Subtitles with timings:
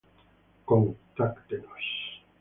[0.69, 1.69] Contáctenos